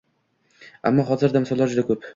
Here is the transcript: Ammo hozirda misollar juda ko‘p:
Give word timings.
Ammo 0.91 1.07
hozirda 1.11 1.47
misollar 1.47 1.75
juda 1.77 1.91
ko‘p: 1.93 2.07